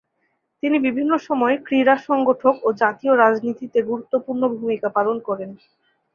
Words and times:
তিনি 0.63 0.77
বিভিন্ন 0.79 1.11
সময়ে 1.27 1.55
ক্রীড়া 1.65 1.95
সংগঠক 2.07 2.55
ও 2.63 2.79
জাতীয় 2.81 3.13
রাজনীতিতে 3.15 3.79
গুরুত্বপূর্ণ 3.89 4.41
ভূমিকা 4.55 4.87
পালন 4.97 5.17
করেন। 5.27 5.49